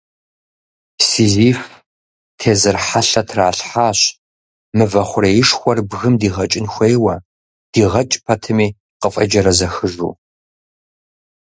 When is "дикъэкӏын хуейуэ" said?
6.19-7.15